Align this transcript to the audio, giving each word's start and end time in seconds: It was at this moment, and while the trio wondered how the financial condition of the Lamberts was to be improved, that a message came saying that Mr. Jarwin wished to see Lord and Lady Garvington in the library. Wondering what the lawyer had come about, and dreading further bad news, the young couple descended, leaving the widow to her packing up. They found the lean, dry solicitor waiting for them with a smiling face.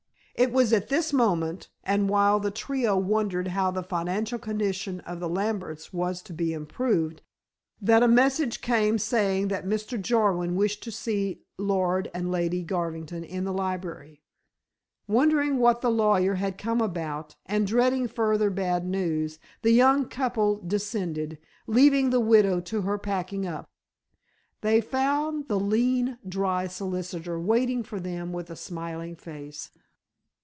It 0.33 0.51
was 0.51 0.73
at 0.73 0.87
this 0.89 1.13
moment, 1.13 1.69
and 1.83 2.09
while 2.09 2.39
the 2.39 2.49
trio 2.49 2.97
wondered 2.97 3.49
how 3.49 3.69
the 3.69 3.83
financial 3.83 4.39
condition 4.39 4.99
of 5.01 5.19
the 5.19 5.29
Lamberts 5.29 5.93
was 5.93 6.19
to 6.23 6.33
be 6.33 6.51
improved, 6.51 7.21
that 7.79 8.01
a 8.01 8.07
message 8.07 8.59
came 8.59 8.97
saying 8.97 9.49
that 9.49 9.67
Mr. 9.67 10.01
Jarwin 10.01 10.55
wished 10.55 10.81
to 10.81 10.91
see 10.91 11.43
Lord 11.59 12.09
and 12.11 12.31
Lady 12.31 12.63
Garvington 12.63 13.23
in 13.23 13.43
the 13.43 13.53
library. 13.53 14.23
Wondering 15.07 15.59
what 15.59 15.81
the 15.81 15.91
lawyer 15.91 16.33
had 16.35 16.57
come 16.57 16.81
about, 16.81 17.35
and 17.45 17.67
dreading 17.67 18.07
further 18.07 18.49
bad 18.49 18.83
news, 18.83 19.37
the 19.61 19.69
young 19.71 20.09
couple 20.09 20.59
descended, 20.65 21.37
leaving 21.67 22.09
the 22.09 22.19
widow 22.19 22.59
to 22.61 22.81
her 22.81 22.97
packing 22.97 23.45
up. 23.45 23.69
They 24.61 24.81
found 24.81 25.49
the 25.49 25.59
lean, 25.59 26.17
dry 26.27 26.65
solicitor 26.65 27.39
waiting 27.39 27.83
for 27.83 27.99
them 27.99 28.33
with 28.33 28.49
a 28.49 28.55
smiling 28.55 29.15
face. 29.15 29.69